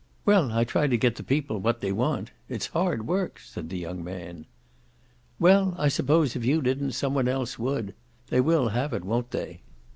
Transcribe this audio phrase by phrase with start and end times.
[0.25, 2.31] "Well, I try to get the people what they want.
[2.49, 4.47] It's hard work," said the young man.
[5.37, 7.93] "Well, I suppose if you didn't some one else would.
[8.29, 9.61] They will have it, won't they?"